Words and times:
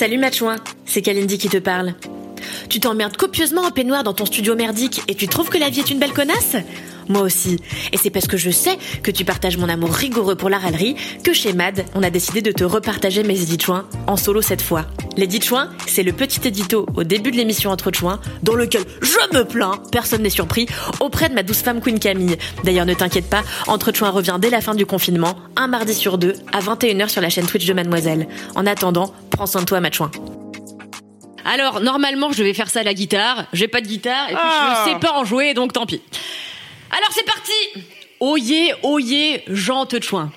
Salut 0.00 0.16
Matchouin, 0.16 0.56
c'est 0.86 1.02
Kalindi 1.02 1.36
qui 1.36 1.50
te 1.50 1.58
parle. 1.58 1.92
Tu 2.68 2.80
t'emmerdes 2.80 3.16
copieusement 3.16 3.62
en 3.62 3.70
peignoir 3.70 4.04
dans 4.04 4.14
ton 4.14 4.26
studio 4.26 4.54
merdique 4.54 5.02
et 5.08 5.14
tu 5.14 5.28
trouves 5.28 5.48
que 5.48 5.58
la 5.58 5.70
vie 5.70 5.80
est 5.80 5.90
une 5.90 5.98
belle 5.98 6.12
connasse? 6.12 6.56
Moi 7.08 7.22
aussi. 7.22 7.58
Et 7.92 7.96
c'est 7.96 8.10
parce 8.10 8.28
que 8.28 8.36
je 8.36 8.50
sais 8.50 8.78
que 9.02 9.10
tu 9.10 9.24
partages 9.24 9.56
mon 9.56 9.68
amour 9.68 9.90
rigoureux 9.90 10.36
pour 10.36 10.48
la 10.48 10.58
râlerie 10.58 10.94
que 11.24 11.32
chez 11.32 11.52
MAD, 11.52 11.84
on 11.94 12.02
a 12.02 12.10
décidé 12.10 12.40
de 12.40 12.52
te 12.52 12.62
repartager 12.62 13.24
mes 13.24 13.42
éditchoins 13.42 13.88
en 14.06 14.16
solo 14.16 14.42
cette 14.42 14.62
fois. 14.62 14.86
Les 15.16 15.28
Chouins, 15.40 15.70
c'est 15.86 16.02
le 16.02 16.12
petit 16.12 16.46
édito 16.46 16.86
au 16.94 17.02
début 17.02 17.30
de 17.30 17.36
l'émission 17.36 17.70
Entre 17.70 17.90
dans 18.42 18.54
lequel 18.54 18.84
je 19.02 19.36
me 19.36 19.44
plains, 19.44 19.82
personne 19.90 20.22
n'est 20.22 20.30
surpris, 20.30 20.66
auprès 21.00 21.28
de 21.28 21.34
ma 21.34 21.42
douce 21.42 21.62
femme 21.62 21.80
Queen 21.80 21.98
Camille. 21.98 22.36
D'ailleurs, 22.64 22.86
ne 22.86 22.94
t'inquiète 22.94 23.28
pas, 23.28 23.42
Entre 23.66 23.90
revient 24.08 24.38
dès 24.40 24.50
la 24.50 24.60
fin 24.60 24.74
du 24.74 24.86
confinement, 24.86 25.36
un 25.56 25.66
mardi 25.66 25.94
sur 25.94 26.16
deux, 26.16 26.34
à 26.52 26.60
21h 26.60 27.08
sur 27.08 27.20
la 27.20 27.28
chaîne 27.28 27.46
Twitch 27.46 27.66
de 27.66 27.72
Mademoiselle. 27.72 28.28
En 28.54 28.66
attendant, 28.66 29.12
prends 29.30 29.46
soin 29.46 29.62
de 29.62 29.66
toi, 29.66 29.80
Matchouin. 29.80 30.10
Alors, 31.44 31.80
normalement, 31.80 32.32
je 32.32 32.42
vais 32.42 32.54
faire 32.54 32.68
ça 32.70 32.80
à 32.80 32.82
la 32.82 32.94
guitare. 32.94 33.44
J'ai 33.52 33.68
pas 33.68 33.80
de 33.80 33.86
guitare, 33.86 34.26
et 34.30 34.34
puis 34.34 34.42
Ah. 34.42 34.84
je 34.86 34.92
sais 34.92 34.98
pas 34.98 35.12
en 35.12 35.24
jouer, 35.24 35.54
donc 35.54 35.72
tant 35.72 35.86
pis. 35.86 36.00
Alors, 36.90 37.10
c'est 37.12 37.24
parti 37.26 37.52
Oyez, 38.20 38.74
oyez, 38.82 39.42
Jean 39.48 39.86
Chouin. 40.02 40.30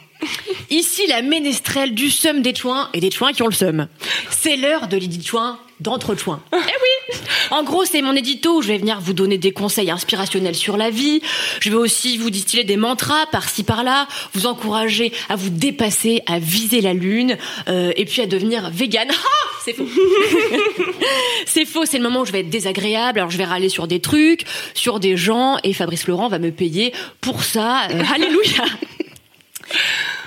Ici, 0.70 1.05
la 1.07 1.21
ménestrelle 1.21 1.93
du 1.93 2.09
seum 2.09 2.41
des 2.41 2.55
chouins 2.55 2.89
et 2.93 3.02
des 3.02 3.12
chouins 3.12 3.34
qui 3.34 3.43
ont 3.43 3.48
le 3.48 3.53
seum. 3.53 3.88
C'est 4.29 4.55
l'heure 4.55 4.88
de 4.88 4.95
l'édit 4.95 5.21
chouin 5.26 5.59
d'entre 5.81 6.16
chouins. 6.16 6.41
Eh 6.53 6.55
oui 6.55 7.17
En 7.51 7.63
gros, 7.63 7.84
c'est 7.84 8.01
mon 8.01 8.15
édito 8.15 8.57
où 8.57 8.62
je 8.62 8.70
vais 8.70 8.77
venir 8.77 9.01
vous 9.01 9.12
donner 9.12 9.38
des 9.38 9.51
conseils 9.51 9.91
inspirationnels 9.91 10.55
sur 10.55 10.77
la 10.77 10.90
vie. 10.90 11.21
Je 11.59 11.70
vais 11.70 11.76
aussi 11.76 12.17
vous 12.17 12.29
distiller 12.29 12.63
des 12.63 12.77
mantras 12.77 13.26
par-ci 13.34 13.63
par-là, 13.63 14.07
vous 14.34 14.45
encourager 14.45 15.12
à 15.27 15.35
vous 15.35 15.49
dépasser, 15.49 16.21
à 16.26 16.40
viser 16.40 16.79
la 16.79 16.93
lune, 16.93 17.38
euh, 17.67 17.91
et 17.98 18.05
puis 18.05 18.21
à 18.21 18.26
devenir 18.26 18.70
vegan. 18.70 19.07
Ah 19.12 19.49
C'est 19.63 19.73
faux 19.73 19.88
c'est 21.46 21.65
faux, 21.65 21.85
c'est 21.85 21.98
le 21.98 22.04
moment 22.04 22.21
où 22.21 22.26
je 22.26 22.32
vais 22.32 22.41
être 22.41 22.49
désagréable. 22.49 23.20
Alors 23.20 23.32
je 23.32 23.38
vais 23.38 23.46
râler 23.46 23.70
sur 23.70 23.88
des 23.88 23.99
trucs, 24.01 24.46
sur 24.74 24.99
des 24.99 25.15
gens, 25.15 25.57
et 25.63 25.74
Fabrice 25.74 26.07
Laurent 26.07 26.27
va 26.27 26.40
me 26.40 26.51
payer 26.51 26.93
pour 27.21 27.43
ça. 27.43 27.88
Euh, 27.91 28.04
alléluia. 28.13 28.65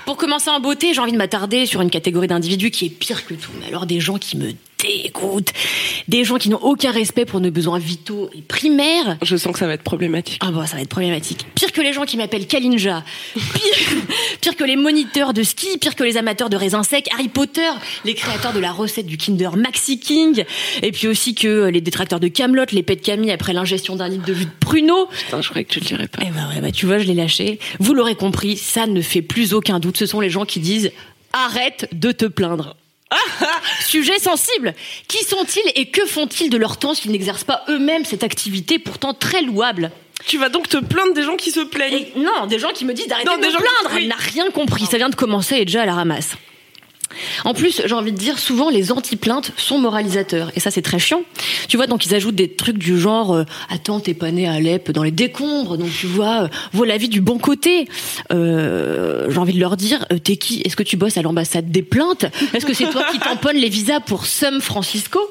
Pour 0.05 0.17
commencer 0.17 0.49
en 0.49 0.59
beauté, 0.59 0.93
j'ai 0.93 1.01
envie 1.01 1.11
de 1.11 1.17
m'attarder 1.17 1.65
sur 1.65 1.81
une 1.81 1.89
catégorie 1.89 2.27
d'individus 2.27 2.71
qui 2.71 2.85
est 2.85 2.89
pire 2.89 3.27
que 3.27 3.35
tout. 3.35 3.51
Mais 3.59 3.67
alors 3.67 3.85
des 3.85 3.99
gens 3.99 4.17
qui 4.17 4.37
me 4.37 4.53
dégoûtent, 4.77 5.53
des 6.07 6.23
gens 6.23 6.37
qui 6.37 6.49
n'ont 6.49 6.61
aucun 6.61 6.91
respect 6.91 7.25
pour 7.25 7.39
nos 7.39 7.51
besoins 7.51 7.79
vitaux 7.79 8.29
et 8.35 8.41
primaires. 8.41 9.17
Je 9.23 9.35
sens 9.35 9.53
que 9.53 9.59
ça 9.59 9.67
va 9.67 9.73
être 9.73 9.83
problématique. 9.83 10.39
Ah 10.41 10.51
bah 10.51 10.65
ça 10.65 10.75
va 10.75 10.81
être 10.81 10.89
problématique. 10.89 11.45
Pire 11.55 11.71
que 11.71 11.81
les 11.81 11.93
gens 11.93 12.05
qui 12.05 12.17
m'appellent 12.17 12.47
Kalinja, 12.47 13.03
pire, 13.33 13.41
pire 14.41 14.55
que 14.55 14.63
les 14.63 14.75
moniteurs 14.75 15.33
de 15.33 15.43
ski, 15.43 15.77
pire 15.79 15.95
que 15.95 16.03
les 16.03 16.17
amateurs 16.17 16.49
de 16.49 16.57
raisins 16.57 16.83
secs, 16.83 17.07
Harry 17.13 17.29
Potter, 17.29 17.69
les 18.05 18.13
créateurs 18.13 18.53
de 18.53 18.59
la 18.59 18.71
recette 18.71 19.07
du 19.07 19.17
Kinder 19.17 19.55
Maxi 19.57 19.99
King, 19.99 20.43
et 20.83 20.91
puis 20.91 21.07
aussi 21.07 21.35
que 21.35 21.65
les 21.69 21.81
détracteurs 21.81 22.19
de 22.19 22.27
Camelot, 22.27 22.65
les 22.71 22.83
pets 22.83 22.99
de 22.99 23.05
Camille 23.05 23.31
après 23.31 23.53
l'ingestion 23.53 23.95
d'un 23.95 24.07
litre 24.07 24.25
de 24.25 24.33
jus 24.33 24.45
de 24.45 24.51
pruneau. 24.59 25.07
Putain, 25.07 25.41
je 25.41 25.49
croyais 25.49 25.65
que 25.65 25.73
tu 25.73 25.79
le 25.79 25.85
dirais 25.85 26.07
pas. 26.07 26.21
Eh 26.21 26.31
ben 26.31 26.49
ouais, 26.49 26.61
bah 26.61 26.71
tu 26.71 26.85
vois, 26.85 26.99
je 26.99 27.05
l'ai 27.05 27.13
lâché. 27.13 27.59
Vous 27.79 27.93
l'aurez 27.93 28.15
compris, 28.15 28.57
ça 28.57 28.87
ne 28.87 29.01
fait 29.01 29.21
plus 29.21 29.53
aucun 29.53 29.79
doute. 29.79 29.97
Ce 29.97 30.05
sont 30.05 30.19
les 30.19 30.29
gens 30.29 30.45
qui 30.45 30.59
disent 30.59 30.91
arrête 31.33 31.87
de 31.91 32.11
te 32.11 32.25
plaindre. 32.25 32.75
Sujet 33.87 34.19
sensible. 34.19 34.73
Qui 35.07 35.23
sont-ils 35.23 35.71
et 35.75 35.85
que 35.89 36.05
font-ils 36.05 36.49
de 36.49 36.57
leur 36.57 36.77
temps 36.77 36.93
s'ils 36.93 37.11
n'exercent 37.11 37.43
pas 37.43 37.63
eux-mêmes 37.69 38.05
cette 38.05 38.23
activité 38.23 38.79
pourtant 38.79 39.13
très 39.13 39.41
louable? 39.41 39.91
Tu 40.25 40.37
vas 40.37 40.49
donc 40.49 40.67
te 40.67 40.77
plaindre 40.77 41.13
des 41.13 41.23
gens 41.23 41.35
qui 41.37 41.51
se 41.51 41.59
plaignent. 41.59 41.93
et 41.93 42.13
non, 42.19 42.47
des 42.47 42.59
gens 42.59 42.71
qui 42.73 42.85
me 42.85 42.93
disent 42.93 43.07
d'arrêter 43.07 43.29
de 43.29 43.35
des 43.41 43.47
me 43.47 43.51
gens 43.51 43.57
qui- 43.59 43.63
plaindre. 43.63 43.95
oui. 43.95 44.01
Elle 44.03 44.07
n'a 44.09 44.15
rien 44.15 44.49
compris. 44.51 44.85
Ça 44.85 44.97
vient 44.97 45.09
de 45.09 45.15
commencer 45.15 45.55
et 45.57 45.65
déjà 45.65 45.83
à 45.83 45.85
la 45.85 45.93
ramasse. 45.93 46.31
En 47.45 47.53
plus, 47.53 47.81
j'ai 47.85 47.93
envie 47.93 48.11
de 48.11 48.17
dire, 48.17 48.39
souvent 48.39 48.69
les 48.69 48.91
anti-plaintes 48.91 49.51
sont 49.57 49.77
moralisateurs. 49.79 50.51
Et 50.55 50.59
ça, 50.59 50.71
c'est 50.71 50.81
très 50.81 50.99
chiant. 50.99 51.21
Tu 51.67 51.77
vois, 51.77 51.87
donc 51.87 52.05
ils 52.05 52.15
ajoutent 52.15 52.35
des 52.35 52.53
trucs 52.53 52.77
du 52.77 52.99
genre 52.99 53.33
euh, 53.33 53.43
Attends, 53.69 53.99
t'es 53.99 54.13
pas 54.13 54.31
né 54.31 54.47
à 54.47 54.53
Alep 54.53 54.91
dans 54.91 55.03
les 55.03 55.11
décombres, 55.11 55.77
donc 55.77 55.89
tu 55.91 56.07
vois, 56.07 56.43
euh, 56.43 56.47
vois 56.73 56.87
la 56.87 56.97
vie 56.97 57.09
du 57.09 57.21
bon 57.21 57.37
côté. 57.37 57.87
Euh, 58.31 59.27
j'ai 59.29 59.37
envie 59.37 59.53
de 59.53 59.59
leur 59.59 59.77
dire 59.77 60.05
euh, 60.11 60.17
T'es 60.17 60.37
qui? 60.37 60.61
Est-ce 60.65 60.75
que 60.75 60.83
tu 60.83 60.97
bosses 60.97 61.17
à 61.17 61.21
l'ambassade 61.21 61.71
des 61.71 61.83
plaintes? 61.83 62.25
Est-ce 62.53 62.65
que 62.65 62.73
c'est 62.73 62.89
toi 62.89 63.03
qui 63.11 63.19
tamponnes 63.19 63.57
les 63.57 63.69
visas 63.69 63.99
pour 63.99 64.25
Sum 64.25 64.61
Francisco? 64.61 65.19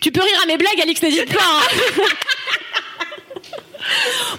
Tu 0.00 0.12
peux 0.12 0.20
rire 0.22 0.40
à 0.42 0.46
mes 0.46 0.56
blagues, 0.56 0.80
Alix, 0.82 1.02
n'hésite 1.02 1.32
pas. 1.32 1.40
hein. 1.40 2.02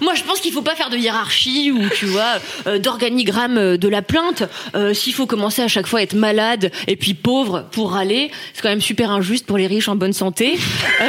Moi, 0.02 0.14
je 0.16 0.24
pense 0.24 0.40
qu'il 0.40 0.52
faut 0.52 0.62
pas 0.62 0.74
faire 0.74 0.90
de 0.90 0.96
hiérarchie 0.96 1.70
ou 1.70 1.88
tu 1.88 2.06
vois 2.06 2.40
euh, 2.66 2.80
d'organigramme 2.80 3.56
euh, 3.56 3.76
de 3.76 3.86
la 3.86 4.02
plainte. 4.02 4.42
Euh, 4.74 4.94
S'il 4.94 5.14
faut 5.14 5.26
commencer 5.26 5.62
à 5.62 5.68
chaque 5.68 5.86
fois 5.86 6.00
à 6.00 6.02
être 6.02 6.14
malade 6.14 6.72
et 6.88 6.96
puis 6.96 7.14
pauvre 7.14 7.68
pour 7.70 7.92
râler, 7.92 8.32
c'est 8.52 8.62
quand 8.62 8.68
même 8.68 8.80
super 8.80 9.12
injuste 9.12 9.46
pour 9.46 9.58
les 9.58 9.68
riches 9.68 9.86
en 9.86 9.94
bonne 9.94 10.12
santé. 10.12 10.58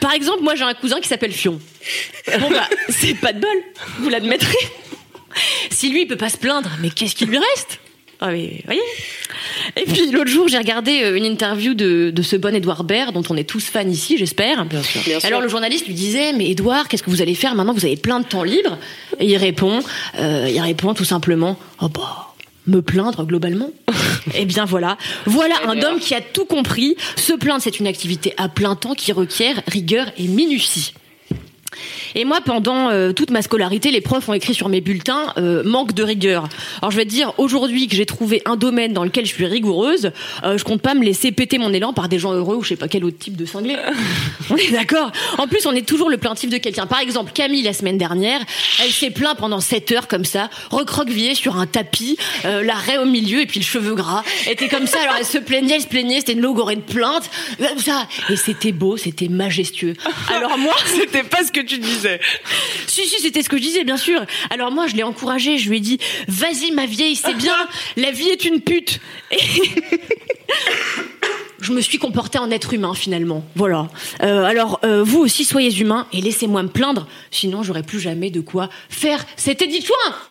Par 0.00 0.14
exemple, 0.14 0.42
moi 0.42 0.54
j'ai 0.54 0.64
un 0.64 0.72
cousin 0.72 0.98
qui 1.00 1.08
s'appelle 1.08 1.32
Fion. 1.32 1.60
Bon 2.40 2.50
bah, 2.50 2.66
c'est 2.88 3.12
pas 3.14 3.34
de 3.34 3.40
bol, 3.40 3.62
vous 3.98 4.08
l'admettrez. 4.08 4.56
Si 5.70 5.90
lui 5.90 6.02
il 6.02 6.06
peut 6.06 6.16
pas 6.16 6.30
se 6.30 6.38
plaindre, 6.38 6.70
mais 6.80 6.88
qu'est-ce 6.88 7.14
qui 7.14 7.26
lui 7.26 7.38
reste? 7.38 7.80
Ah 8.20 8.30
mais, 8.30 8.62
voyez? 8.64 8.80
Et 9.80 9.84
puis 9.84 10.10
l'autre 10.10 10.30
jour, 10.30 10.48
j'ai 10.48 10.58
regardé 10.58 11.02
euh, 11.02 11.16
une 11.16 11.24
interview 11.24 11.74
de, 11.74 12.10
de 12.10 12.22
ce 12.22 12.36
bon 12.36 12.54
Edouard 12.54 12.84
Baird, 12.84 13.12
dont 13.14 13.22
on 13.30 13.36
est 13.36 13.44
tous 13.48 13.64
fans 13.64 13.86
ici, 13.88 14.16
j'espère. 14.18 14.64
Bien 14.64 14.82
sûr. 14.82 15.00
Alors 15.24 15.40
le 15.40 15.48
journaliste 15.48 15.86
lui 15.86 15.94
disait, 15.94 16.32
mais 16.32 16.50
Edouard, 16.50 16.88
qu'est-ce 16.88 17.02
que 17.02 17.10
vous 17.10 17.22
allez 17.22 17.34
faire 17.34 17.54
maintenant? 17.54 17.74
Que 17.74 17.80
vous 17.80 17.86
avez 17.86 17.96
plein 17.96 18.20
de 18.20 18.26
temps 18.26 18.42
libre 18.42 18.78
Et 19.20 19.26
il 19.26 19.36
répond, 19.36 19.80
euh, 20.18 20.48
il 20.52 20.60
répond 20.60 20.94
tout 20.94 21.04
simplement, 21.04 21.56
oh 21.80 21.88
bah, 21.88 22.34
me 22.66 22.82
plaindre 22.82 23.24
globalement. 23.24 23.70
Eh 24.34 24.44
bien 24.44 24.66
voilà, 24.66 24.98
voilà 25.24 25.54
Eh 25.64 25.68
un 25.68 25.74
bien. 25.74 25.88
homme 25.92 26.00
qui 26.00 26.14
a 26.14 26.20
tout 26.20 26.44
compris. 26.44 26.96
Se 27.16 27.32
plaindre, 27.32 27.62
c'est 27.62 27.80
une 27.80 27.86
activité 27.86 28.34
à 28.36 28.50
plein 28.50 28.74
temps 28.74 28.94
qui 28.94 29.12
requiert 29.12 29.62
rigueur 29.68 30.06
et 30.18 30.24
minutie. 30.28 30.92
Et 32.14 32.24
moi, 32.24 32.40
pendant 32.40 32.90
euh, 32.90 33.12
toute 33.12 33.30
ma 33.30 33.42
scolarité, 33.42 33.90
les 33.90 34.00
profs 34.00 34.28
ont 34.28 34.34
écrit 34.34 34.54
sur 34.54 34.68
mes 34.68 34.80
bulletins 34.80 35.32
euh, 35.36 35.62
manque 35.64 35.92
de 35.92 36.02
rigueur. 36.02 36.48
Alors 36.80 36.90
je 36.90 36.96
vais 36.96 37.04
te 37.04 37.10
dire, 37.10 37.32
aujourd'hui 37.38 37.88
que 37.88 37.96
j'ai 37.96 38.06
trouvé 38.06 38.42
un 38.44 38.56
domaine 38.56 38.92
dans 38.92 39.04
lequel 39.04 39.26
je 39.26 39.32
suis 39.32 39.46
rigoureuse, 39.46 40.12
euh, 40.44 40.58
je 40.58 40.64
compte 40.64 40.82
pas 40.82 40.94
me 40.94 41.04
laisser 41.04 41.32
péter 41.32 41.58
mon 41.58 41.72
élan 41.72 41.92
par 41.92 42.08
des 42.08 42.18
gens 42.18 42.32
heureux 42.32 42.56
ou 42.56 42.62
je 42.62 42.70
sais 42.70 42.76
pas 42.76 42.88
quel 42.88 43.04
autre 43.04 43.18
type 43.18 43.36
de 43.36 43.44
cinglé. 43.44 43.76
on 44.50 44.56
est 44.56 44.70
d'accord? 44.70 45.12
En 45.38 45.46
plus, 45.46 45.66
on 45.66 45.72
est 45.72 45.86
toujours 45.86 46.10
le 46.10 46.18
plaintif 46.18 46.50
de 46.50 46.58
quelqu'un. 46.58 46.86
Par 46.86 47.00
exemple, 47.00 47.32
Camille, 47.32 47.62
la 47.62 47.72
semaine 47.72 47.98
dernière, 47.98 48.40
elle 48.82 48.90
s'est 48.90 49.10
plaint 49.10 49.36
pendant 49.36 49.60
7 49.60 49.92
heures 49.92 50.08
comme 50.08 50.24
ça, 50.24 50.50
recroquevillée 50.70 51.34
sur 51.34 51.56
un 51.56 51.66
tapis, 51.66 52.16
euh, 52.44 52.62
la 52.62 52.74
raie 52.74 52.98
au 52.98 53.04
milieu 53.04 53.40
et 53.40 53.46
puis 53.46 53.60
le 53.60 53.64
cheveu 53.64 53.94
gras. 53.94 54.22
Elle 54.46 54.52
était 54.52 54.68
comme 54.68 54.86
ça, 54.86 54.98
alors 55.02 55.16
elle 55.18 55.26
se 55.26 55.38
plaignait, 55.38 55.76
elle 55.76 55.82
se 55.82 55.86
plaignait, 55.86 56.18
c'était 56.20 56.32
une 56.32 56.40
logorée 56.40 56.76
de 56.76 56.80
plainte. 56.80 57.28
Comme 57.58 57.78
ça. 57.78 58.06
Et 58.30 58.36
c'était 58.36 58.72
beau, 58.72 58.96
c'était 58.96 59.28
majestueux. 59.28 59.94
Alors 60.34 60.56
moi... 60.58 60.74
C'était 60.86 61.22
pas 61.22 61.44
ce 61.44 61.52
que 61.52 61.60
tu 61.60 61.78
disais. 61.78 61.97
Si, 62.86 63.06
si, 63.06 63.20
c'était 63.20 63.42
ce 63.42 63.48
que 63.48 63.58
je 63.58 63.62
disais, 63.62 63.84
bien 63.84 63.96
sûr. 63.96 64.24
Alors 64.50 64.72
moi, 64.72 64.86
je 64.86 64.96
l'ai 64.96 65.02
encouragé, 65.02 65.58
je 65.58 65.68
lui 65.68 65.76
ai 65.76 65.80
dit, 65.80 65.98
vas-y 66.26 66.72
ma 66.72 66.86
vieille, 66.86 67.14
c'est 67.14 67.34
bien, 67.34 67.54
la 67.96 68.10
vie 68.10 68.28
est 68.28 68.44
une 68.44 68.60
pute. 68.60 69.00
Et 69.30 69.38
je 71.60 71.72
me 71.72 71.80
suis 71.80 71.98
comportée 71.98 72.38
en 72.38 72.50
être 72.50 72.74
humain, 72.74 72.94
finalement. 72.94 73.44
Voilà. 73.54 73.88
Euh, 74.22 74.44
alors, 74.44 74.80
euh, 74.84 75.04
vous 75.04 75.20
aussi, 75.20 75.44
soyez 75.44 75.76
humains 75.78 76.06
et 76.12 76.20
laissez-moi 76.20 76.62
me 76.62 76.68
plaindre, 76.68 77.06
sinon 77.30 77.62
j'aurai 77.62 77.82
plus 77.82 78.00
jamais 78.00 78.30
de 78.30 78.40
quoi 78.40 78.68
faire 78.88 79.24
cet 79.36 79.62
édit 79.62 79.80
de 79.80 79.84
chouin. 79.84 80.16